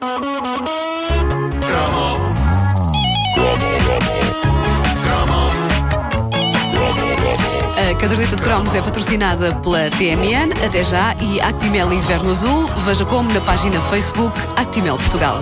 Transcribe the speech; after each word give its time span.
A 0.00 0.06
caderneta 7.98 8.36
de 8.36 8.42
cromos 8.42 8.76
é 8.76 8.80
patrocinada 8.80 9.52
pela 9.56 9.90
TMN, 9.90 10.52
até 10.64 10.84
já, 10.84 11.16
e 11.20 11.40
Actimel 11.40 11.92
Inverno 11.92 12.30
Azul. 12.30 12.68
Veja 12.86 13.04
como 13.04 13.32
na 13.32 13.40
página 13.40 13.80
Facebook 13.80 14.38
Actimel 14.56 14.96
Portugal. 14.98 15.40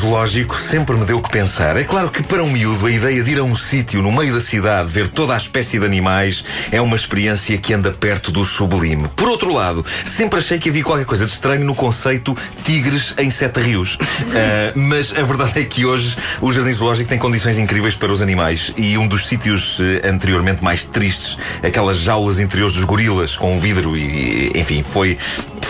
Zoológico 0.00 0.56
sempre 0.56 0.96
me 0.96 1.04
deu 1.04 1.18
o 1.18 1.22
que 1.22 1.30
pensar. 1.30 1.76
É 1.76 1.84
claro 1.84 2.08
que 2.08 2.22
para 2.22 2.42
um 2.42 2.50
miúdo 2.50 2.86
a 2.86 2.90
ideia 2.90 3.22
de 3.22 3.32
ir 3.32 3.38
a 3.38 3.44
um 3.44 3.54
sítio 3.54 4.00
no 4.00 4.10
meio 4.10 4.32
da 4.32 4.40
cidade 4.40 4.90
ver 4.90 5.08
toda 5.08 5.34
a 5.34 5.36
espécie 5.36 5.78
de 5.78 5.84
animais 5.84 6.42
é 6.72 6.80
uma 6.80 6.96
experiência 6.96 7.58
que 7.58 7.74
anda 7.74 7.92
perto 7.92 8.32
do 8.32 8.42
sublime. 8.42 9.08
Por 9.14 9.28
outro 9.28 9.52
lado, 9.52 9.84
sempre 10.06 10.38
achei 10.38 10.58
que 10.58 10.70
havia 10.70 10.82
qualquer 10.82 11.04
coisa 11.04 11.26
de 11.26 11.32
estranho 11.32 11.66
no 11.66 11.74
conceito 11.74 12.34
tigres 12.64 13.12
em 13.18 13.28
sete 13.30 13.60
rios. 13.60 13.96
Uh, 13.96 14.72
mas 14.80 15.12
a 15.14 15.22
verdade 15.22 15.60
é 15.60 15.64
que 15.64 15.84
hoje 15.84 16.16
o 16.40 16.50
jardim 16.50 16.72
zoológico 16.72 17.08
tem 17.08 17.18
condições 17.18 17.58
incríveis 17.58 17.94
para 17.94 18.10
os 18.10 18.22
animais 18.22 18.72
e 18.78 18.96
um 18.96 19.06
dos 19.06 19.28
sítios 19.28 19.80
uh, 19.80 19.82
anteriormente 20.04 20.64
mais 20.64 20.86
tristes, 20.86 21.36
aquelas 21.62 21.98
jaulas 21.98 22.40
interiores 22.40 22.74
dos 22.74 22.84
gorilas 22.84 23.36
com 23.36 23.60
vidro 23.60 23.94
e, 23.96 24.50
enfim, 24.54 24.82
foi 24.82 25.18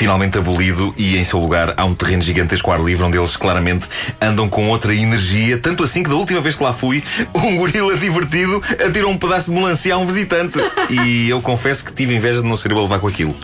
finalmente 0.01 0.39
abolido 0.39 0.95
e 0.97 1.19
em 1.19 1.25
seu 1.25 1.39
lugar 1.39 1.75
há 1.77 1.85
um 1.85 1.95
terreno 1.95 2.23
gigantesco 2.23 2.71
ao 2.71 2.79
ar 2.79 2.83
livre 2.83 3.05
onde 3.05 3.19
eles 3.19 3.37
claramente 3.37 3.87
andam 4.19 4.49
com 4.49 4.67
outra 4.71 4.95
energia, 4.95 5.59
tanto 5.59 5.85
assim 5.85 6.03
que 6.03 6.09
da 6.09 6.17
última 6.17 6.41
vez 6.41 6.57
que 6.57 6.63
lá 6.63 6.73
fui, 6.73 7.05
um 7.37 7.55
gorila 7.59 7.95
divertido 7.99 8.63
atirou 8.83 9.11
um 9.11 9.19
pedaço 9.19 9.51
de 9.51 9.57
melancia 9.59 9.95
a 9.95 9.99
um 9.99 10.07
visitante. 10.07 10.59
E 10.89 11.29
eu 11.29 11.43
confesso 11.43 11.85
que 11.85 11.93
tive 11.93 12.15
inveja 12.15 12.41
de 12.41 12.49
não 12.49 12.57
ser 12.57 12.71
eu 12.71 12.79
a 12.79 12.81
levar 12.81 12.99
com 12.99 13.09
aquilo. 13.09 13.37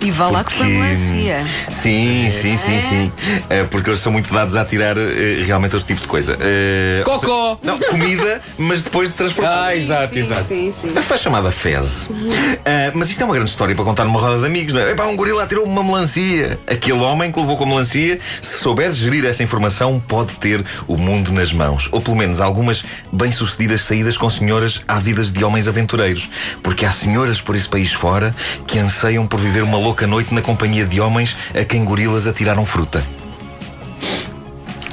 E 0.00 0.10
vá 0.10 0.30
lá 0.30 0.42
que 0.42 0.50
foi 0.50 0.68
melancia. 0.68 1.44
Sim, 1.68 2.30
sim, 2.30 2.56
sim, 2.56 2.80
sim. 2.80 3.12
Uh, 3.42 3.68
porque 3.70 3.90
eles 3.90 4.00
são 4.00 4.10
muito 4.10 4.32
dados 4.32 4.56
a 4.56 4.64
tirar 4.64 4.96
uh, 4.96 5.02
realmente 5.44 5.74
outro 5.74 5.86
tipo 5.86 6.00
de 6.00 6.06
coisa. 6.06 6.36
Uh, 6.36 7.04
Cocó! 7.04 7.58
Não, 7.62 7.78
comida, 7.78 8.40
mas 8.56 8.82
depois 8.82 9.10
de 9.10 9.14
transportar. 9.14 9.68
Ah, 9.68 9.76
exato, 9.76 10.14
Sim, 10.14 10.20
exato. 10.20 10.44
sim, 10.44 10.72
sim. 10.72 10.88
Foi 10.88 11.18
chamada 11.18 11.52
fezes. 11.52 12.08
Ah, 12.64 12.92
mas 12.94 13.10
isto 13.10 13.20
é 13.20 13.24
uma 13.26 13.34
grande 13.34 13.50
história 13.50 13.74
para 13.74 13.84
contar 13.84 14.06
numa 14.06 14.18
roda 14.18 14.38
de 14.38 14.46
amigos, 14.46 14.72
não 14.72 14.80
é? 14.80 14.92
Epá, 14.92 15.04
um 15.04 15.16
gorila 15.16 15.42
atirou 15.42 15.66
uma 15.66 15.84
melancia. 15.84 15.97
Aquele 16.66 17.00
homem 17.00 17.32
que 17.32 17.40
levou 17.40 17.56
com 17.56 17.66
melancia, 17.66 18.18
se 18.40 18.58
souber 18.58 18.92
gerir 18.92 19.24
essa 19.24 19.42
informação, 19.42 20.00
pode 20.06 20.36
ter 20.36 20.64
o 20.86 20.96
mundo 20.96 21.32
nas 21.32 21.52
mãos. 21.52 21.88
Ou 21.92 22.00
pelo 22.00 22.16
menos 22.16 22.40
algumas 22.40 22.84
bem-sucedidas 23.12 23.82
saídas 23.82 24.16
com 24.16 24.28
senhoras 24.28 24.82
ávidas 24.86 25.32
de 25.32 25.42
homens 25.42 25.68
aventureiros. 25.68 26.28
Porque 26.62 26.84
há 26.84 26.92
senhoras 26.92 27.40
por 27.40 27.56
esse 27.56 27.68
país 27.68 27.92
fora 27.92 28.34
que 28.66 28.78
anseiam 28.78 29.26
por 29.26 29.40
viver 29.40 29.62
uma 29.62 29.78
louca 29.78 30.06
noite 30.06 30.34
na 30.34 30.42
companhia 30.42 30.84
de 30.84 31.00
homens 31.00 31.36
a 31.54 31.64
quem 31.64 31.84
gorilas 31.84 32.26
atiraram 32.26 32.64
fruta. 32.64 33.04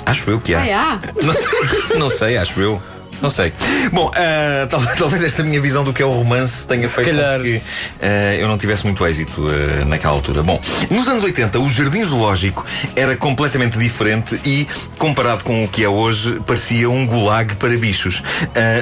Acho 0.06 0.30
eu 0.30 0.40
que 0.40 0.54
há. 0.54 0.62
Ah, 0.62 1.00
é? 1.04 1.24
Não 1.26 1.34
sei, 1.34 1.98
não 1.98 2.10
sei, 2.10 2.38
acho 2.38 2.62
eu. 2.62 2.82
Não 3.22 3.30
sei. 3.30 3.54
Bom, 3.92 4.12
ah, 4.16 4.68
tal- 4.70 4.82
talvez 4.98 5.24
esta 5.24 5.44
minha 5.44 5.60
visão 5.62 5.84
do 5.84 5.94
que 5.94 6.02
é 6.02 6.06
o 6.06 6.12
romance 6.12 6.68
tenha 6.68 6.88
feito 6.88 7.08
calhar. 7.10 7.38
com 7.40 7.44
que 7.44 7.62
ah, 8.02 8.36
eu 8.36 8.48
não 8.48 8.58
tivesse 8.58 8.84
muito 8.86 9.06
êxito 9.06 9.48
ah, 9.48 9.86
naquela 9.86 10.14
altura. 10.14 10.44
Bom, 10.44 10.60
nos 10.90 11.08
anos 11.08 11.24
80, 11.24 11.60
o 11.60 11.70
jardim 11.70 12.04
zoológico 12.04 12.66
era 12.96 13.16
completamente 13.16 13.78
diferente 13.78 14.40
e, 14.46 14.68
comparado 14.98 15.44
com 15.44 15.64
o 15.64 15.68
que 15.68 15.84
é 15.84 15.90
hoje, 15.90 16.40
parecia 16.46 16.90
um 16.90 17.06
gulag 17.06 17.56
para 17.56 17.76
bichos. 17.78 18.22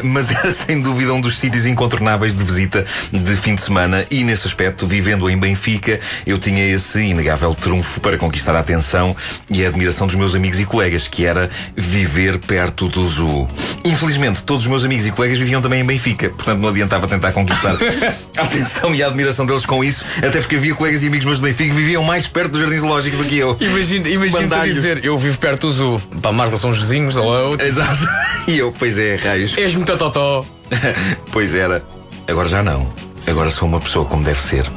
Mas 0.03 0.29
era 0.31 0.51
sem 0.51 0.81
dúvida 0.81 1.13
um 1.13 1.21
dos 1.21 1.37
sítios 1.37 1.65
incontornáveis 1.65 2.35
de 2.35 2.43
visita 2.43 2.85
de 3.11 3.35
fim 3.35 3.55
de 3.55 3.61
semana 3.61 4.05
e, 4.11 4.23
nesse 4.23 4.47
aspecto, 4.47 4.85
vivendo 4.87 5.29
em 5.29 5.37
Benfica, 5.37 5.99
eu 6.25 6.37
tinha 6.37 6.65
esse 6.65 7.01
inegável 7.01 7.53
trunfo 7.55 7.99
para 7.99 8.17
conquistar 8.17 8.55
a 8.55 8.59
atenção 8.59 9.15
e 9.49 9.65
a 9.65 9.69
admiração 9.69 10.07
dos 10.07 10.15
meus 10.15 10.35
amigos 10.35 10.59
e 10.59 10.65
colegas, 10.65 11.07
que 11.07 11.25
era 11.25 11.49
viver 11.75 12.39
perto 12.39 12.87
do 12.87 13.05
zoo. 13.05 13.47
Infelizmente, 13.85 14.22
todos 14.31 14.63
os 14.63 14.69
meus 14.69 14.85
amigos 14.85 15.05
e 15.05 15.11
colegas 15.11 15.37
viviam 15.37 15.61
também 15.61 15.81
em 15.81 15.85
Benfica, 15.85 16.29
portanto 16.29 16.59
não 16.59 16.69
adiantava 16.69 17.07
tentar 17.07 17.31
conquistar 17.31 17.75
a 18.37 18.41
atenção 18.43 18.93
e 18.95 19.03
a 19.03 19.07
admiração 19.07 19.45
deles 19.45 19.65
com 19.65 19.83
isso, 19.83 20.05
até 20.17 20.39
porque 20.39 20.55
havia 20.55 20.73
colegas 20.73 21.03
e 21.03 21.07
amigos 21.07 21.25
meus 21.25 21.37
de 21.37 21.43
Benfica 21.43 21.69
que 21.69 21.75
viviam 21.75 22.03
mais 22.03 22.27
perto 22.27 22.51
do 22.51 22.59
jardim 22.61 22.77
zoológico 22.77 23.17
do 23.17 23.25
que 23.25 23.37
eu. 23.37 23.57
Imagina, 23.59 24.07
dizer, 24.65 25.03
eu 25.05 25.17
vivo 25.17 25.37
perto 25.37 25.67
do 25.67 25.71
zoo. 25.71 26.01
Pá, 26.21 26.31
Marco, 26.31 26.57
são 26.57 26.69
os 26.69 26.79
vizinhos, 26.79 27.15
hello. 27.15 27.57
Exato. 27.59 28.07
E 28.45 28.57
eu, 28.57 28.73
pois 28.77 28.99
é, 28.99 29.15
raios. 29.15 29.57
És 29.57 29.73
muito 29.73 29.95
totó. 29.95 30.45
pois 31.31 31.55
era. 31.55 31.81
Agora 32.27 32.47
já 32.49 32.61
não. 32.61 32.93
Agora 33.25 33.49
sou 33.49 33.67
uma 33.69 33.79
pessoa 33.79 34.05
como 34.05 34.21
deve 34.21 34.41
ser. 34.41 34.69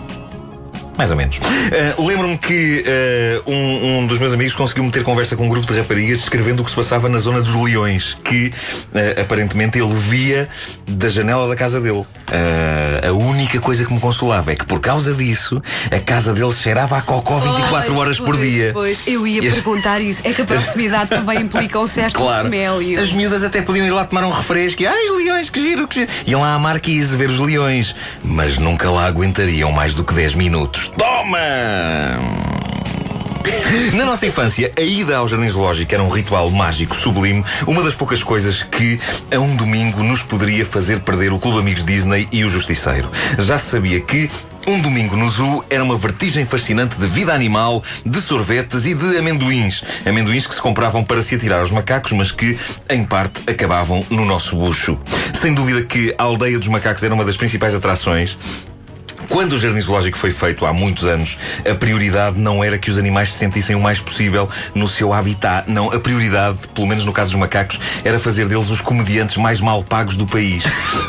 Mais 0.97 1.11
ou 1.11 1.17
menos. 1.17 1.39
Ah, 1.43 2.01
Lembro-me 2.03 2.39
que 2.39 2.85
ah, 2.87 3.43
um, 3.51 3.99
um 3.99 4.07
dos 4.07 4.19
meus 4.19 4.33
amigos 4.33 4.55
conseguiu 4.55 4.85
meter 4.85 5.03
conversa 5.03 5.37
com 5.37 5.45
um 5.45 5.49
grupo 5.49 5.67
de 5.73 5.79
raparigas 5.79 6.19
descrevendo 6.21 6.63
o 6.63 6.65
que 6.65 6.71
se 6.71 6.77
passava 6.77 7.09
na 7.09 7.19
zona 7.19 7.41
dos 7.41 7.55
leões, 7.55 8.17
que 8.25 8.53
ah, 8.95 9.21
aparentemente 9.21 9.79
ele 9.79 9.93
via 9.95 10.49
da 10.87 11.09
janela 11.09 11.49
da 11.49 11.57
casa 11.57 11.81
dele. 11.81 12.05
Ah, 12.33 13.09
a 13.09 13.13
única 13.13 13.61
coisa 13.61 13.85
que 13.85 13.93
me 13.93 14.01
consolava 14.01 14.53
é 14.53 14.57
que 14.57 14.65
por 14.65 14.81
causa 14.81 15.15
disso 15.15 15.63
a 15.91 15.99
casa 16.01 16.33
dele 16.33 16.53
cheirava 16.53 16.97
a 16.97 17.03
cocó 17.03 17.39
24 17.39 17.87
Pois, 17.87 17.99
horas 17.99 18.19
por 18.19 18.37
pois, 18.37 18.41
dia. 18.51 18.71
Pois, 18.73 19.03
eu 19.07 19.27
ia 19.27 19.43
E 19.45 19.49
as- 19.49 19.55
perguntar 19.55 20.01
isso. 20.01 20.23
É 20.25 20.33
que 20.33 20.43
a 20.43 20.45
proximidade 20.47 21.11
também 21.11 21.41
implica 21.41 21.79
um 21.79 21.87
certo 21.87 22.15
Claro. 22.17 22.49
As 23.01 23.13
miúdas 23.13 23.43
até 23.45 23.61
podiam 23.63 23.87
ir 23.87 23.91
lá 23.91 24.05
tomar 24.05 24.25
um 24.25 24.31
refresco 24.31 24.83
e, 24.83 24.87
ai, 24.87 25.11
os 25.11 25.17
leões, 25.19 25.51
que 25.51 25.61
giro, 25.61 25.87
que 25.87 25.95
giro. 26.01 26.11
Iam 26.27 26.41
lá 26.41 26.55
à 26.55 26.59
marquise 26.59 27.17
ver 27.17 27.29
os 27.31 27.39
leões, 27.39 27.95
mas 28.25 28.57
nunca 28.59 28.91
lá 28.91 29.07
aguentariam 29.07 29.71
mais 29.71 29.95
do 29.95 30.03
que 30.05 30.15
10 30.15 30.35
minutos. 30.35 30.86
Toma! 30.89 31.39
Na 33.95 34.05
nossa 34.05 34.27
infância, 34.27 34.73
a 34.77 34.81
ida 34.81 35.17
ao 35.17 35.29
jardim 35.29 35.49
zoológico 35.49 35.95
era 35.95 36.03
um 36.03 36.09
ritual 36.09 36.51
mágico, 36.51 36.97
sublime, 36.97 37.45
uma 37.67 37.83
das 37.83 37.95
poucas 37.95 38.23
coisas 38.23 38.63
que, 38.63 38.99
a 39.35 39.39
um 39.39 39.55
domingo, 39.55 40.03
nos 40.03 40.23
poderia 40.23 40.67
fazer 40.67 41.01
perder 41.01 41.33
o 41.33 41.39
Clube 41.39 41.59
Amigos 41.59 41.85
Disney 41.85 42.27
e 42.33 42.45
o 42.45 42.49
Justiceiro. 42.49 43.11
Já 43.39 43.59
se 43.59 43.71
sabia 43.71 44.01
que 44.01 44.31
um 44.67 44.81
domingo 44.81 45.17
no 45.17 45.29
zoo 45.31 45.65
era 45.71 45.83
uma 45.85 45.97
vertigem 45.97 46.45
fascinante 46.45 46.97
de 46.97 47.07
vida 47.07 47.33
animal, 47.33 47.83
de 48.05 48.21
sorvetes 48.21 48.85
e 48.85 48.95
de 48.95 49.17
amendoins. 49.17 49.85
Amendoins 50.05 50.47
que 50.47 50.55
se 50.55 50.61
compravam 50.61 51.05
para 51.05 51.23
se 51.23 51.37
atirar 51.37 51.61
aos 51.61 51.71
macacos, 51.71 52.13
mas 52.13 52.33
que, 52.33 52.59
em 52.91 53.05
parte, 53.05 53.49
acabavam 53.49 54.05
no 54.11 54.25
nosso 54.25 54.57
bucho. 54.57 54.99
Sem 55.41 55.55
dúvida 55.55 55.85
que 55.85 56.13
a 56.19 56.25
aldeia 56.25 56.59
dos 56.59 56.69
macacos 56.69 57.03
era 57.05 57.15
uma 57.15 57.25
das 57.25 57.37
principais 57.37 57.75
atrações. 57.77 58.37
Quando 59.29 59.53
o 59.53 59.59
Jardim 59.59 59.81
Zoológico 59.81 60.17
foi 60.17 60.33
feito 60.33 60.65
há 60.65 60.73
muitos 60.73 61.07
anos, 61.07 61.39
a 61.69 61.75
prioridade 61.75 62.39
não 62.39 62.63
era 62.63 62.79
que 62.79 62.91
os 62.91 62.99
animais 62.99 63.33
se 63.33 63.39
sentissem 63.39 63.77
o 63.77 63.81
mais 63.81 64.01
possível 64.01 64.49
no 64.75 64.87
seu 64.87 65.13
habitat. 65.13 65.71
Não, 65.71 65.93
a 65.93 65.99
prioridade, 65.99 66.59
pelo 66.75 66.87
menos 66.87 67.05
no 67.05 67.13
caso 67.13 67.31
dos 67.31 67.41
macacos, 67.41 67.79
era 68.05 68.19
fazer 68.19 68.47
deles 68.47 68.71
os 68.71 68.81
comediantes 68.81 69.37
mais 69.37 69.61
mal 69.61 69.83
pagos 69.83 70.17
do 70.17 70.27
país. 70.27 70.65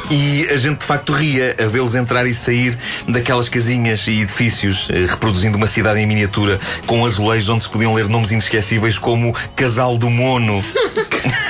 E 0.10 0.48
a 0.50 0.58
gente 0.58 0.80
de 0.80 0.86
facto 0.86 1.14
ria 1.14 1.56
a 1.60 1.68
vê-los 1.68 1.96
entrar 1.96 2.26
e 2.26 2.34
sair 2.34 2.78
daquelas 3.08 3.50
casinhas 3.50 4.08
e 4.08 4.22
edifícios, 4.22 4.88
eh, 4.90 5.06
reproduzindo 5.06 5.58
uma 5.58 5.68
cidade 5.68 6.00
em 6.00 6.06
miniatura, 6.06 6.60
com 6.86 7.06
azulejos 7.06 7.50
onde 7.50 7.64
se 7.64 7.70
podiam 7.70 7.94
ler 7.94 8.08
nomes 8.08 8.32
inesquecíveis 8.32 8.98
como 8.98 9.34
Casal 9.56 9.98
do 9.98 10.10
Mono. 10.10 10.64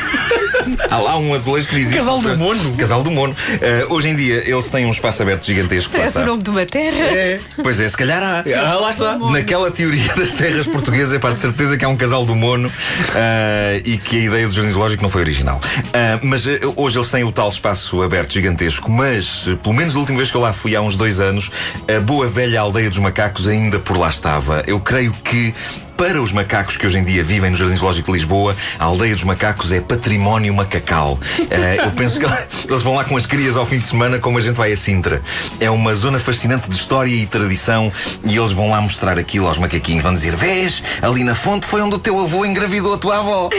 Há 0.89 0.97
lá 0.97 1.17
um 1.17 1.33
azulejo 1.33 1.67
que 1.67 1.75
diz 1.75 1.87
isso. 1.87 1.97
Casal 1.97 2.19
do 2.19 2.37
Mono? 2.37 2.75
Casal 2.75 3.03
do 3.03 3.11
Mono. 3.11 3.35
Eh, 3.61 3.85
hoje 3.89 4.09
em 4.09 4.15
dia 4.15 4.43
eles 4.49 4.69
têm 4.69 4.85
um 4.85 4.91
espaço 4.91 5.21
aberto 5.21 5.45
gigantesco. 5.45 5.91
Parece 5.91 6.19
o 6.19 6.25
nome 6.25 6.43
de 6.43 6.49
uma 6.49 6.65
terra. 6.65 7.05
É. 7.05 7.39
Pois 7.61 7.79
é, 7.79 7.87
se 7.87 7.97
calhar 7.97 8.21
há. 8.21 8.43
Ah, 8.55 8.75
lá 8.75 8.89
está. 8.89 9.17
Naquela 9.17 9.71
teoria 9.71 10.13
das 10.15 10.33
terras 10.33 10.65
portuguesas, 10.65 11.13
é 11.13 11.19
para 11.19 11.35
de 11.35 11.41
certeza 11.41 11.77
que 11.77 11.85
há 11.85 11.87
um 11.87 11.97
casal 11.97 12.25
do 12.25 12.35
mono 12.35 12.71
ah, 13.15 13.81
e 13.83 13.97
que 13.97 14.17
a 14.17 14.23
ideia 14.25 14.47
do 14.47 14.53
jardim 14.53 14.71
zoológico 14.71 15.01
não 15.01 15.09
foi 15.09 15.21
original. 15.21 15.61
Ah, 15.93 16.19
mas 16.21 16.45
hoje 16.75 16.97
eles 16.97 17.11
têm 17.11 17.23
o 17.23 17.31
tal 17.31 17.49
espaço 17.49 18.01
aberto 18.01 18.33
gigantesco, 18.33 18.91
mas 18.91 19.45
pelo 19.63 19.73
menos 19.73 19.93
da 19.93 19.99
última 19.99 20.17
vez 20.17 20.29
que 20.29 20.37
eu 20.37 20.41
lá 20.41 20.53
fui, 20.53 20.75
há 20.75 20.81
uns 20.81 20.95
dois 20.95 21.19
anos, 21.19 21.51
a 21.87 21.99
boa 21.99 22.27
velha 22.27 22.61
aldeia 22.61 22.89
dos 22.89 22.99
macacos 22.99 23.47
ainda 23.47 23.79
por 23.79 23.97
lá 23.97 24.09
estava. 24.09 24.63
Eu 24.67 24.79
creio 24.79 25.13
que. 25.23 25.53
Para 25.97 26.21
os 26.21 26.31
macacos 26.31 26.77
que 26.77 26.85
hoje 26.85 26.99
em 26.99 27.03
dia 27.03 27.23
vivem 27.23 27.49
no 27.49 27.57
Jardim 27.57 27.75
Zoológico 27.75 28.11
de 28.11 28.19
Lisboa, 28.19 28.55
a 28.77 28.85
aldeia 28.85 29.15
dos 29.15 29.23
macacos 29.23 29.71
é 29.71 29.81
património 29.81 30.53
macacal. 30.53 31.19
Eh, 31.49 31.77
eu 31.83 31.91
penso 31.91 32.19
que 32.19 32.25
eles 32.69 32.81
vão 32.81 32.95
lá 32.95 33.05
com 33.05 33.15
as 33.15 33.25
crias 33.25 33.55
ao 33.55 33.65
fim 33.65 33.79
de 33.79 33.85
semana, 33.85 34.19
como 34.19 34.37
a 34.37 34.41
gente 34.41 34.55
vai 34.55 34.71
a 34.73 34.77
Sintra. 34.77 35.23
É 35.59 35.71
uma 35.71 35.93
zona 35.95 36.19
fascinante 36.19 36.69
de 36.69 36.75
história 36.75 37.09
e 37.09 37.25
tradição, 37.25 37.91
e 38.25 38.35
eles 38.35 38.51
vão 38.51 38.69
lá 38.69 38.81
mostrar 38.81 39.17
aquilo 39.17 39.47
aos 39.47 39.57
macaquinhos. 39.57 40.03
Vão 40.03 40.13
dizer: 40.13 40.35
Vês, 40.35 40.83
ali 41.01 41.23
na 41.23 41.33
fonte 41.33 41.65
foi 41.65 41.81
onde 41.81 41.95
o 41.95 41.99
teu 41.99 42.19
avô 42.21 42.45
engravidou 42.45 42.93
a 42.93 42.97
tua 42.97 43.19
avó. 43.19 43.49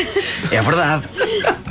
É 0.51 0.63
verdade. 0.63 1.05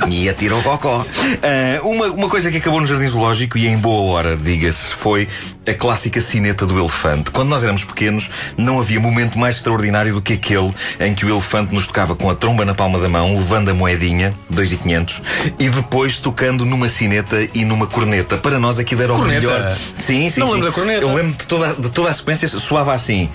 E 0.06 0.28
atirou 0.28 0.60
o 0.60 0.62
cocó. 0.62 1.04
Ah, 1.42 1.80
uma, 1.82 2.06
uma 2.06 2.28
coisa 2.28 2.50
que 2.50 2.58
acabou 2.58 2.80
no 2.80 2.86
Jardim 2.86 3.06
Zoológico, 3.08 3.58
e 3.58 3.66
em 3.66 3.76
boa 3.76 4.12
hora, 4.12 4.36
diga-se, 4.36 4.94
foi 4.94 5.28
a 5.66 5.74
clássica 5.74 6.20
cineta 6.20 6.64
do 6.66 6.78
elefante. 6.78 7.30
Quando 7.30 7.48
nós 7.48 7.62
éramos 7.62 7.84
pequenos, 7.84 8.30
não 8.56 8.80
havia 8.80 8.98
momento 9.00 9.38
mais 9.38 9.56
extraordinário 9.56 10.14
do 10.14 10.22
que 10.22 10.34
aquele 10.34 10.72
em 11.00 11.14
que 11.14 11.26
o 11.26 11.30
elefante 11.30 11.74
nos 11.74 11.86
tocava 11.86 12.14
com 12.14 12.30
a 12.30 12.34
tromba 12.34 12.64
na 12.64 12.74
palma 12.74 12.98
da 12.98 13.08
mão, 13.08 13.36
levando 13.36 13.68
a 13.70 13.74
moedinha, 13.74 14.32
2,500, 14.50 15.22
e 15.58 15.68
depois 15.68 16.18
tocando 16.18 16.64
numa 16.64 16.88
cineta 16.88 17.48
e 17.54 17.64
numa 17.64 17.86
corneta. 17.86 18.36
Para 18.38 18.58
nós 18.58 18.78
aquilo 18.78 19.02
era 19.02 19.12
o 19.12 19.16
Corneta? 19.16 19.40
melhor. 19.40 19.76
Sim, 19.98 20.30
sim, 20.30 20.40
Não 20.40 20.46
sim. 20.48 20.52
lembro 20.54 20.68
da 20.68 20.74
corneta. 20.74 21.02
Eu 21.04 21.14
lembro 21.14 21.32
de 21.36 21.46
toda, 21.46 21.74
de 21.74 21.90
toda 21.90 22.10
a 22.10 22.14
sequência, 22.14 22.48
soava 22.48 22.94
assim. 22.94 23.28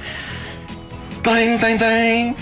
Tem, 1.21 1.57
tem, 1.57 1.77
tem. 1.77 2.35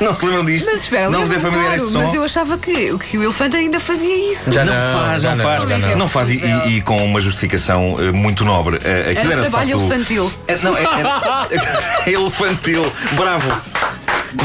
Não 0.00 0.14
se 0.16 0.26
lembram 0.26 0.44
disto? 0.44 0.66
Mas 0.66 0.82
espera, 0.82 1.08
não 1.10 1.20
vos 1.20 1.30
é 1.30 1.38
familiar 1.38 1.64
claro, 1.66 1.76
este 1.82 1.92
som? 1.92 1.98
mas 2.00 2.14
eu 2.14 2.24
achava 2.24 2.58
que, 2.58 2.98
que 2.98 3.18
o 3.18 3.22
elefante 3.22 3.56
ainda 3.56 3.78
fazia 3.78 4.30
isso. 4.32 4.52
Já 4.52 4.64
não, 4.64 4.72
não, 4.74 5.00
faz, 5.00 5.22
já 5.22 5.30
não, 5.30 5.36
não, 5.36 5.44
faz, 5.44 5.68
já 5.70 5.78
não. 5.78 5.96
não 5.98 6.08
faz 6.08 6.30
e, 6.30 6.34
e- 6.44 6.68
e 6.76 6.80
com 6.82 6.96
uma 7.04 7.20
justificação 7.20 7.96
eh, 8.00 8.10
muito 8.10 8.44
nobre. 8.44 8.78
Eh, 8.84 9.10
aquilo 9.12 9.32
Era 9.32 9.42
de 9.42 9.48
trabalho 9.50 9.78
facto- 9.78 9.84
infantil. 9.94 10.32
É, 10.48 10.56
não, 10.58 10.76
é, 10.76 10.82
é- 10.82 12.10
é 12.10 12.12
elefantil. 12.12 12.92
Bravo. 13.12 13.48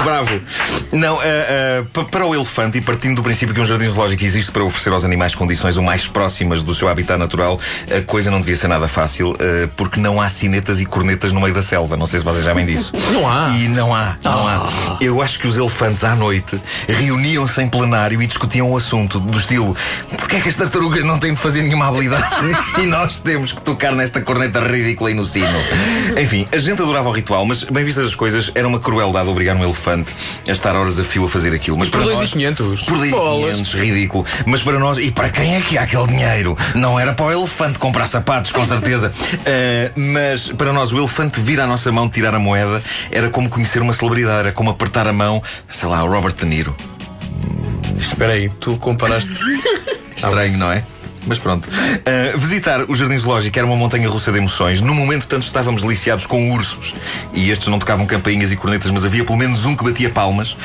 Bravo. 0.03 0.39
Não, 0.91 1.19
eh, 1.21 1.83
pa- 1.93 2.03
para 2.05 2.25
o 2.25 2.33
elefante, 2.35 2.77
e 2.77 2.81
partindo 2.81 3.15
do 3.17 3.23
princípio 3.23 3.53
que 3.53 3.61
um 3.61 3.65
jardim 3.65 3.87
zoológico 3.87 4.23
existe 4.23 4.51
para 4.51 4.63
oferecer 4.63 4.91
aos 4.91 5.03
animais 5.05 5.35
condições 5.35 5.77
o 5.77 5.83
mais 5.83 6.07
próximas 6.07 6.61
do 6.61 6.73
seu 6.73 6.87
habitat 6.87 7.17
natural, 7.17 7.59
a 7.95 8.01
coisa 8.01 8.29
não 8.31 8.39
devia 8.39 8.55
ser 8.55 8.67
nada 8.67 8.87
fácil, 8.87 9.35
eh, 9.39 9.67
porque 9.75 9.99
não 9.99 10.21
há 10.21 10.29
cinetas 10.29 10.79
e 10.81 10.85
cornetas 10.85 11.31
no 11.31 11.41
meio 11.41 11.53
da 11.53 11.61
selva. 11.61 11.95
Não 11.97 12.05
sei 12.05 12.19
se 12.19 12.25
vocês 12.25 12.43
sabem 12.45 12.65
disso. 12.65 12.91
Não 13.13 13.27
há. 13.29 13.49
E 13.49 13.67
não 13.69 13.93
há, 13.95 14.15
não 14.23 14.47
há. 14.47 14.97
Eu 15.01 15.21
acho 15.21 15.39
que 15.39 15.47
os 15.47 15.57
elefantes 15.57 16.03
à 16.03 16.15
noite 16.15 16.59
reuniam-se 16.87 17.61
em 17.61 17.67
plenário 17.67 18.21
e 18.21 18.27
discutiam 18.27 18.71
o 18.71 18.77
assunto 18.77 19.19
do 19.19 19.37
estilo: 19.37 19.75
porquê 20.17 20.37
é 20.37 20.39
que 20.41 20.49
as 20.49 20.55
tartarugas 20.55 21.03
não 21.03 21.17
têm 21.19 21.33
de 21.33 21.39
fazer 21.39 21.61
nenhuma 21.63 21.87
habilidade 21.87 22.25
e 22.81 22.85
nós 22.85 23.19
temos 23.19 23.51
que 23.53 23.61
tocar 23.61 23.91
nesta 23.93 24.21
corneta 24.21 24.59
ridícula 24.59 25.11
e 25.11 25.13
no 25.13 25.25
sino? 25.25 25.47
Enfim, 26.21 26.47
a 26.51 26.57
gente 26.57 26.81
adorava 26.81 27.09
o 27.09 27.11
ritual, 27.11 27.45
mas 27.45 27.63
bem 27.63 27.83
vistas 27.83 28.07
as 28.07 28.15
coisas, 28.15 28.51
era 28.55 28.67
uma 28.67 28.79
crueldade 28.79 29.27
obrigar 29.29 29.55
um 29.55 29.63
elefante 29.63 29.76
a 30.47 30.51
estar 30.51 30.75
horas 30.75 30.99
a 30.99 31.03
fio 31.03 31.25
a 31.25 31.29
fazer 31.29 31.53
aquilo. 31.53 31.77
Mas 31.77 31.89
Por 31.89 31.97
para 31.97 32.05
dois 32.05 32.17
e 32.17 32.21
nós, 32.21 32.33
quinhentos. 32.33 32.83
Por 32.83 32.97
2 32.97 33.11
Bolas. 33.11 33.51
500, 33.51 33.73
ridículo. 33.73 34.25
Mas 34.45 34.61
para 34.61 34.79
nós, 34.79 34.97
e 34.97 35.11
para 35.11 35.29
quem 35.29 35.55
é 35.55 35.61
que 35.61 35.77
há 35.77 35.83
aquele 35.83 36.07
dinheiro? 36.07 36.57
Não 36.75 36.99
era 36.99 37.13
para 37.13 37.25
o 37.25 37.31
elefante 37.31 37.79
comprar 37.79 38.07
sapatos, 38.07 38.51
com 38.51 38.65
certeza. 38.65 39.13
Uh, 39.33 39.99
mas 40.13 40.49
para 40.51 40.73
nós, 40.73 40.91
o 40.91 40.97
elefante 40.97 41.39
vir 41.39 41.59
à 41.59 41.67
nossa 41.67 41.91
mão 41.91 42.09
tirar 42.09 42.33
a 42.33 42.39
moeda 42.39 42.81
era 43.11 43.29
como 43.29 43.49
conhecer 43.49 43.81
uma 43.81 43.93
celebridade, 43.93 44.39
era 44.39 44.51
como 44.51 44.69
apertar 44.69 45.07
a 45.07 45.13
mão, 45.13 45.41
sei 45.69 45.87
lá, 45.87 45.99
ao 45.99 46.09
Robert 46.09 46.35
De 46.35 46.45
Niro. 46.45 46.75
Espera 47.97 48.33
aí, 48.33 48.49
tu 48.59 48.77
comparaste. 48.77 49.39
Estranho, 50.15 50.57
não 50.57 50.71
é? 50.71 50.83
Mas 51.27 51.37
pronto. 51.37 51.67
Uh, 51.67 52.37
visitar 52.37 52.89
o 52.89 52.95
Jardim 52.95 53.17
Zoológico 53.17 53.57
era 53.57 53.65
uma 53.67 53.75
montanha 53.75 54.09
russa 54.09 54.31
de 54.31 54.37
emoções. 54.37 54.81
No 54.81 54.95
momento, 54.95 55.27
tanto 55.27 55.43
estávamos 55.43 55.81
deliciados 55.81 56.25
com 56.25 56.51
ursos. 56.51 56.95
E 57.33 57.49
estes 57.51 57.67
não 57.67 57.79
tocavam 57.79 58.05
campainhas 58.05 58.51
e 58.51 58.55
cornetas, 58.55 58.89
mas 58.89 59.05
havia 59.05 59.25
pelo 59.25 59.37
menos 59.37 59.65
um 59.65 59.75
que 59.75 59.83
batia 59.83 60.09
palmas. 60.09 60.55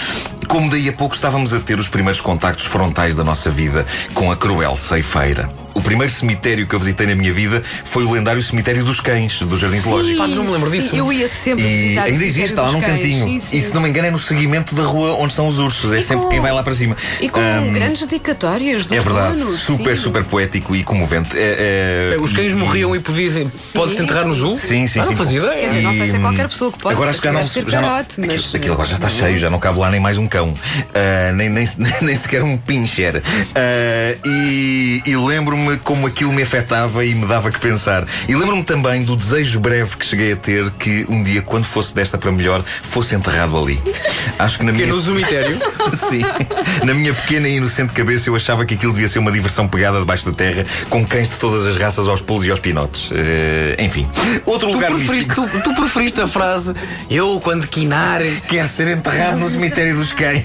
Como 0.47 0.71
daí 0.71 0.89
a 0.89 0.93
pouco 0.93 1.15
estávamos 1.15 1.53
a 1.53 1.61
ter 1.61 1.79
os 1.79 1.89
primeiros 1.89 2.21
contactos 2.21 2.67
frontais 2.67 3.15
da 3.15 3.25
nossa 3.25 3.51
vida 3.51 3.87
com 4.15 4.31
a 4.31 4.37
cruel 4.37 4.77
ceifeira. 4.77 5.62
O 5.75 5.81
primeiro 5.81 6.13
cemitério 6.13 6.67
que 6.67 6.75
eu 6.75 6.79
visitei 6.79 7.07
na 7.07 7.15
minha 7.15 7.33
vida 7.33 7.63
foi 7.85 8.05
o 8.05 8.11
lendário 8.13 8.41
Cemitério 8.43 8.85
dos 8.85 9.01
Cães, 9.01 9.41
do 9.41 9.57
Jardim 9.59 9.81
Zoológico. 9.81 10.19
Pá, 10.19 10.27
não 10.27 10.45
me 10.45 10.51
lembro 10.51 10.71
sim, 10.71 10.79
disso. 10.81 10.95
Eu 10.97 11.13
ia 11.13 11.27
sempre 11.29 11.65
E 11.65 11.67
visitar 11.79 12.03
ainda 12.05 12.25
existe, 12.25 12.43
está 12.51 12.63
lá 12.63 12.73
num 12.73 12.81
cães. 12.81 12.93
cantinho. 13.03 13.25
Sim, 13.25 13.41
sim. 13.41 13.57
E 13.57 13.61
se 13.63 13.75
não 13.75 13.81
me 13.83 13.89
engano 13.89 14.09
é 14.09 14.11
no 14.11 14.19
seguimento 14.19 14.75
da 14.75 14.83
rua 14.85 15.13
onde 15.19 15.31
estão 15.33 15.49
os 15.49 15.59
ursos. 15.59 15.93
É 15.93 15.99
E 15.99 16.03
sempre 16.03 16.25
com- 16.25 16.29
quem 16.31 16.41
vai 16.41 16.53
lá 16.53 16.63
para 16.63 16.75
cima. 16.75 16.97
E 17.21 17.29
com 17.29 17.41
Ahm, 17.41 17.73
grandes 17.73 18.03
dedicatórias 18.07 18.87
do 18.87 18.95
É 18.95 19.01
verdade, 19.01 19.43
super, 19.45 19.97
sim. 19.97 20.03
super 20.03 20.25
poético 20.25 20.75
e 20.77 20.85
comovente. 20.85 21.37
É, 21.37 22.17
é- 22.19 22.23
Os 22.23 22.33
cães 22.33 22.53
e- 22.53 22.57
morriam 22.57 22.95
e 22.95 23.01
podiam. 23.01 23.51
Pode-se 23.75 24.03
enterrar 24.03 24.27
no 24.27 24.35
zoo? 24.35 24.51
Sim, 24.51 24.87
sim, 24.87 25.01
ah, 25.01 25.05
sim. 25.05 25.11
Não 25.11 25.17
fazia 25.17 25.41
Quer 25.41 25.47
ideia. 25.53 25.69
dizer, 25.69 25.83
não 25.83 25.93
sei 25.95 26.07
se 26.07 26.15
é 26.15 26.19
E, 26.19 26.21
qualquer 26.21 26.49
pessoa 26.49 26.73
que 26.73 26.79
pode. 26.79 26.95
Agora 26.95 27.11
acho 27.11 27.21
que 27.21 27.27
já 27.27 27.33
não, 27.33 27.43
já 27.45 27.81
não 27.81 27.89
carote, 27.89 28.21
mas. 28.21 28.55
aquilo, 28.55 28.75
agora 28.75 28.89
já 28.89 28.95
está 28.97 29.09
cheio, 29.09 29.39
já 29.39 29.49
não 29.51 29.59
cabe 29.59 29.79
lá 29.79 29.91
nem 29.91 30.01
mais 30.01 30.19
um 30.19 30.27
cão, 30.29 30.55
Ah, 30.95 31.33
nem, 31.33 31.49
nem, 31.49 31.67
nem 32.03 32.17
sequer 32.17 32.43
um 32.43 32.57
pincher. 32.57 33.23
Ah, 33.55 34.17
e 34.25 35.03
e 35.07 35.17
lembro-me 35.17 35.62
como 35.85 36.07
aquilo 36.07 36.33
me 36.33 36.43
afetava 36.43 37.05
e 37.05 37.15
me 37.15 37.27
dava 37.27 37.51
que 37.51 37.59
pensar. 37.61 38.07
E 38.29 38.35
lembro-me 38.35 38.63
também 38.65 39.03
do 39.03 39.17
desejo 39.17 39.61
breve 39.61 39.97
que 39.97 40.05
cheguei 40.07 40.33
a 40.33 40.37
ter 40.37 40.71
que 40.73 41.07
um 41.09 41.23
dia, 41.23 41.43
quando 41.43 41.65
fosse 41.65 41.95
desta 41.95 42.17
para 42.19 42.31
melhor, 42.33 42.63
fosse 42.63 43.15
enterrado 43.15 43.57
ali. 43.57 43.81
Acho 44.39 44.59
que 44.59 44.65
na 44.65 44.73
Que 44.73 44.83
é 44.83 44.85
minha. 44.87 44.95
no 44.95 45.01
zoomitério. 45.01 45.55
Sim. 45.95 46.23
Na 46.85 46.95
minha 46.95 47.15
pequena 47.15 47.49
e 47.49 47.57
inocente 47.57 47.93
cabeça 47.93 48.29
eu 48.29 48.37
achava 48.37 48.65
que 48.65 48.75
aquilo 48.75 48.93
devia 48.93 49.09
ser 49.09 49.19
uma 49.19 49.33
diversão 49.33 49.67
pegada 49.69 49.99
debaixo 49.99 50.25
da 50.31 50.33
terra, 50.37 50.65
com 50.89 51.05
cães 51.05 51.31
de 51.31 51.37
todas 51.37 51.67
as 51.67 51.77
raças 51.77 52.09
aos 52.09 52.21
pulos 52.21 52.45
e 52.47 52.51
aos 52.51 52.61
pinotes. 52.61 53.11
Eh, 53.13 53.77
enfim. 53.79 54.09
Outro 54.47 54.69
Tu 54.69 54.75
lugar 54.75 54.91
preferiste, 54.93 55.35
tu, 55.35 55.49
tu 55.63 55.75
preferiste 55.75 56.21
a 56.21 56.29
frase 56.29 56.75
Eu, 57.11 57.41
quando 57.41 57.67
quinar. 57.67 58.21
Quer 58.49 58.67
ser 58.69 58.89
enterrado 58.89 59.39
no 59.39 59.49
cemitério 59.49 59.97
dos 59.97 60.13
cães. 60.13 60.45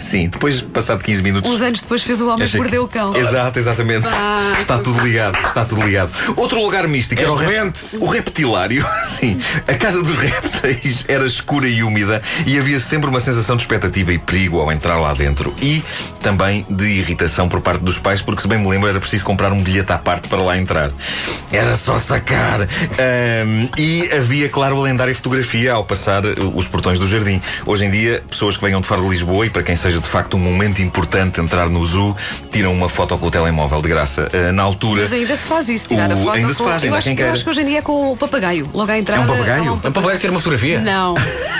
Sim, 0.00 0.28
depois, 0.28 0.60
passado 0.60 1.02
15 1.02 1.22
minutos. 1.22 1.50
Uns 1.50 1.62
anos 1.62 1.80
depois 1.82 2.02
fez 2.02 2.20
o 2.20 2.28
homem 2.28 2.46
que 2.46 2.56
mordeu 2.56 2.84
o 2.84 2.88
cão. 2.88 3.14
Exato, 3.14 3.58
exatamente. 3.58 4.06
Ah, 4.06 4.52
está 4.60 4.78
tudo 4.78 5.00
ligado, 5.00 5.38
está 5.46 5.64
tudo 5.64 5.82
ligado. 5.82 6.10
Outro 6.36 6.60
lugar 6.62 6.86
místico 6.88 7.20
era 7.20 7.32
o, 7.32 7.36
rep- 7.36 7.76
o 8.00 8.06
reptilário. 8.06 8.86
Sim, 9.18 9.38
a 9.66 9.74
casa 9.74 10.02
dos 10.02 10.16
répteis 10.16 11.04
era 11.08 11.24
escura 11.26 11.68
e 11.68 11.82
úmida 11.82 12.22
e 12.46 12.58
havia 12.58 12.80
sempre 12.80 13.08
uma 13.08 13.20
sensação 13.20 13.56
de 13.56 13.62
expectativa 13.62 14.12
e 14.12 14.18
perigo 14.18 14.60
ao 14.60 14.70
entrar 14.72 14.98
lá 14.98 15.12
dentro. 15.14 15.54
E 15.60 15.82
também 16.22 16.64
de 16.68 16.84
irritação 16.84 17.48
por 17.48 17.60
parte 17.60 17.82
dos 17.82 17.98
pais, 17.98 18.20
porque 18.20 18.42
se 18.42 18.48
bem 18.48 18.58
me 18.58 18.68
lembro 18.68 18.88
era 18.88 19.00
preciso 19.00 19.24
comprar 19.24 19.52
um 19.52 19.62
bilhete 19.62 19.92
à 19.92 19.98
parte 19.98 20.28
para 20.28 20.38
lá 20.42 20.56
entrar. 20.56 20.90
Era 21.52 21.76
só 21.76 21.98
sacar. 21.98 22.60
Ahm, 22.62 23.68
e 23.78 24.08
havia, 24.12 24.48
claro, 24.48 24.78
a 24.78 24.82
lendária 24.82 25.14
fotografia 25.14 25.72
ao 25.72 25.84
passar 25.84 26.22
os 26.54 26.66
portões 26.66 26.98
do 26.98 27.06
jardim. 27.06 27.40
Hoje 27.66 27.84
em 27.84 27.90
dia, 27.90 28.22
pessoas 28.28 28.56
que 28.56 28.64
venham 28.64 28.80
de 28.80 28.86
fora 28.86 29.00
de 29.00 29.08
Lisboa 29.08 29.46
e 29.46 29.50
para 29.50 29.62
quem 29.62 29.69
seja 29.76 30.00
de 30.00 30.06
facto 30.08 30.36
um 30.36 30.40
momento 30.40 30.80
importante 30.82 31.40
entrar 31.40 31.68
no 31.68 31.84
zoo, 31.84 32.16
tiram 32.50 32.72
uma 32.72 32.88
foto 32.88 33.16
com 33.18 33.26
o 33.26 33.30
telemóvel 33.30 33.80
de 33.82 33.88
graça. 33.88 34.28
Ah, 34.32 34.52
na 34.52 34.62
altura. 34.62 35.02
Mas 35.02 35.12
ainda 35.12 35.36
se 35.36 35.46
faz 35.46 35.68
isso, 35.68 35.88
tirar 35.88 36.10
a 36.10 36.14
O- 36.14 36.18
foto. 36.24 36.36
ainda 36.36 36.48
se 36.52 36.54
com... 36.56 36.64
faz, 36.64 36.82
eu, 36.82 36.86
ainda 36.88 36.98
acho, 36.98 37.14
quem 37.14 37.24
eu 37.26 37.32
acho 37.32 37.44
que 37.44 37.50
hoje 37.50 37.60
em 37.62 37.66
dia 37.66 37.78
é 37.78 37.82
com 37.82 38.12
o 38.12 38.16
papagaio. 38.16 38.68
Logo 38.72 38.90
à 38.90 38.98
entrada. 38.98 39.20
É 39.22 39.24
um 39.24 39.28
papagaio? 39.28 39.64
É 39.66 39.70
um 39.70 39.78
papagaio 39.78 40.14
que 40.16 40.22
ter 40.22 40.30
uma 40.30 40.40
fotografia? 40.40 40.80
Não. 40.80 41.14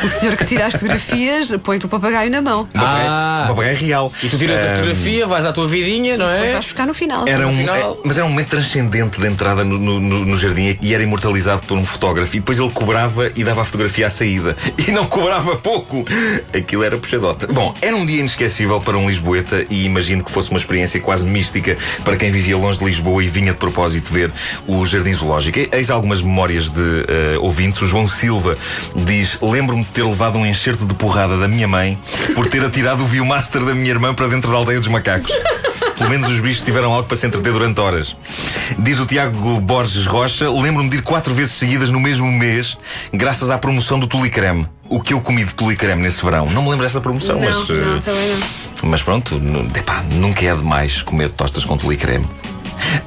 O 0.05 0.09
senhor 0.09 0.37
que 0.37 0.45
tira 0.45 0.67
as 0.67 0.73
fotografias 0.75 1.51
põe-te 1.63 1.87
o 1.87 1.89
papagaio 1.89 2.31
na 2.31 2.41
mão. 2.43 2.63
Um 2.63 2.67
papagaio- 2.67 3.09
Ah. 3.09 3.43
um 3.45 3.49
papagaio 3.49 3.77
real. 3.77 4.13
E 4.23 4.29
tu 4.29 4.39
tiras 4.39 4.61
a 4.61 4.65
Ah, 4.65 4.69
fotografia, 4.71 5.27
vais 5.27 5.47
à 5.47 5.53
tua 5.53 5.67
vidinha, 5.67 6.17
não 6.17 6.27
Depois 6.29 6.49
é? 6.49 6.53
vais 6.53 6.65
buscar 6.67 6.87
no 6.87 6.95
final. 6.95 7.27
Era 7.29 7.47
um, 7.47 7.57
final- 7.57 7.77
é- 7.77 7.97
mas 8.05 8.17
era 8.17 8.27
um 8.27 8.31
momento 8.31 8.49
transcendente 8.49 9.21
de 9.21 9.27
entrada 9.27 9.65
no, 9.65 9.79
no- 9.79 10.01
no- 10.01 10.25
no 10.25 10.37
jardim 10.37 10.79
e 10.81 10.95
era 10.95 11.03
imortalizado 11.03 11.63
por 11.67 11.77
um 11.77 11.85
fotógrafo. 11.85 12.37
E 12.37 12.41
depois 12.41 12.59
ele 12.59 12.71
cobrava 12.71 13.31
e 13.35 13.45
dava 13.45 13.63
a 13.63 13.65
fotografia 13.65 14.07
à 14.07 14.11
saída. 14.11 14.57
E 14.87 14.91
não 14.91 15.05
cobrava 15.07 15.57
pouco. 15.57 16.05
Aquilo 16.57 16.83
era 16.83 16.97
puxadote. 16.97 17.47
Bom, 17.47 17.75
era 17.91 17.99
um 17.99 18.07
dia 18.07 18.21
inesquecível 18.21 18.81
para 18.81 18.97
um 18.97 19.09
Lisboeta 19.09 19.67
e 19.69 19.85
imagino 19.85 20.23
que 20.23 20.31
fosse 20.31 20.49
uma 20.53 20.59
experiência 20.59 21.01
quase 21.01 21.27
mística 21.27 21.77
para 22.05 22.17
quem 22.17 22.31
vivia 22.31 22.57
longe 22.57 22.79
de 22.79 22.85
Lisboa 22.85 23.25
e 23.25 23.27
vinha 23.27 23.51
de 23.51 23.59
propósito 23.59 24.13
ver 24.13 24.31
o 24.65 24.87
Jardim 24.87 25.13
Zoológico. 25.13 25.59
Eis 25.73 25.91
algumas 25.91 26.23
memórias 26.23 26.71
de 26.71 27.05
eh, 27.09 27.39
ouvintes. 27.41 27.83
O 27.83 27.89
João 27.89 28.07
Silva 28.07 28.57
diz: 28.95 29.39
Lembro-me 29.43 29.83
de 29.83 29.91
ter 29.91 30.05
levado 30.05 30.39
um 30.39 30.47
enxerto 30.47 30.87
de 30.87 30.95
porrada 30.95 31.37
da 31.37 31.49
minha 31.49 31.67
mãe 31.67 31.99
por 32.37 32.49
ter 32.49 32.65
atirado 32.65 33.03
o 33.03 33.07
Viewmaster 33.09 33.65
da 33.65 33.75
minha 33.75 33.91
irmã 33.91 34.15
para 34.15 34.29
dentro 34.29 34.53
da 34.53 34.57
aldeia 34.57 34.79
dos 34.79 34.89
macacos. 34.89 35.33
Pelo 36.01 36.09
menos 36.09 36.31
os 36.31 36.41
bichos 36.41 36.63
tiveram 36.65 36.95
algo 36.95 37.07
para 37.07 37.15
se 37.15 37.27
entreter 37.27 37.53
durante 37.53 37.79
horas. 37.79 38.17
Diz 38.79 38.99
o 38.99 39.05
Tiago 39.05 39.61
Borges 39.61 40.07
Rocha: 40.07 40.49
Lembro-me 40.51 40.89
de 40.89 40.97
ir 40.97 41.03
quatro 41.03 41.35
vezes 41.35 41.53
seguidas 41.53 41.91
no 41.91 42.01
mesmo 42.01 42.27
mês, 42.33 42.79
graças 43.13 43.51
à 43.51 43.59
promoção 43.59 44.01
do 44.01 44.07
Tulicreme. 44.07 44.67
O 44.89 45.03
que 45.03 45.13
eu 45.13 45.21
comi 45.21 45.45
de 45.45 45.53
Tulicreme 45.55 46.01
nesse 46.03 46.25
verão? 46.25 46.47
Não 46.47 46.63
me 46.63 46.71
lembro 46.71 46.87
dessa 46.87 47.03
promoção, 47.03 47.39
Não, 47.39 47.45
mas. 47.45 47.69
eh, 47.69 47.75
não, 47.75 48.01
também 48.01 48.29
não. 48.83 48.89
mas 48.89 49.03
pronto, 49.03 49.39
epá, 49.77 50.03
nunca 50.11 50.43
é 50.43 50.55
demais 50.57 51.03
comer 51.03 51.31
tostas 51.31 51.67
com 51.67 51.77
tulicreme. 51.77 52.25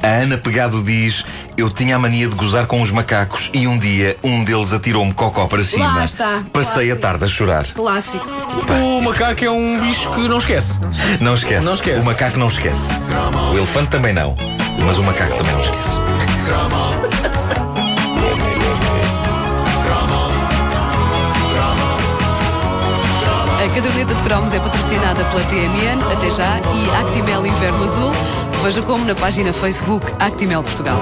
A 0.04 0.08
Ana 0.08 0.38
Pegado 0.38 0.84
diz: 0.84 1.26
Eu 1.56 1.70
tinha 1.70 1.96
a 1.96 2.00
mania 2.00 2.28
de 2.28 2.34
gozar 2.36 2.66
com 2.66 2.82
os 2.82 2.90
macacos 2.90 3.50
e 3.54 3.68
um 3.68 3.78
dia 3.78 4.18
um 4.24 4.44
deles 4.44 4.74
atirou-me 4.74 5.14
cocó 5.14 5.48
para 5.48 5.64
cima. 5.64 6.04
está, 6.04 6.44
Passei 6.52 6.92
a 6.92 6.96
clássico. 6.96 7.02
tarde 7.02 7.26
a 7.26 7.28
chorar. 7.28 7.66
Clássico. 7.74 8.28
O 8.82 9.02
macaco 9.02 9.46
é 9.46 9.52
um 9.52 9.80
bicho 9.80 10.12
que 10.12 10.28
não 10.28 10.38
esquece. 10.38 10.80
Não 11.22 11.34
esquece. 11.36 11.66
Não 11.66 11.76
esquece. 11.76 12.02
O 12.02 12.06
macaco 12.06 12.40
não 12.40 12.48
esquece. 12.48 12.90
O 13.54 13.58
elefante 13.58 13.90
também 13.90 14.14
não. 14.14 14.36
Mas 14.84 14.98
o 14.98 15.04
macaco 15.04 15.36
também 15.38 15.54
não 15.54 15.62
esquece. 15.62 16.00
A 23.64 23.76
caderneta 23.76 24.14
de 24.14 24.24
cromos 24.24 24.54
é 24.54 24.60
patrocinada 24.60 25.24
pela 25.26 25.44
TMN, 25.46 25.98
até 26.12 26.30
já, 26.32 26.60
e 26.76 27.02
Actimel 27.08 27.46
Inverno 27.48 27.84
Azul. 27.84 28.12
Veja 28.64 28.82
como 28.82 29.04
na 29.04 29.14
página 29.14 29.52
Facebook 29.52 30.04
Actimel 30.20 30.64
Portugal. 30.64 30.96